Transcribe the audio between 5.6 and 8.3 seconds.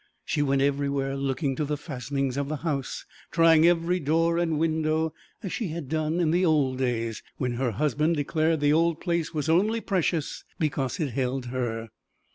had done in the old days, when her husband